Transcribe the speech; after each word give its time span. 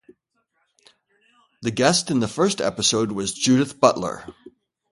The 1.61 1.69
guest 1.69 2.09
in 2.09 2.21
the 2.21 2.27
first 2.27 2.59
episode 2.59 3.11
was 3.11 3.35
Judith 3.35 3.79
Butler. 3.79 4.33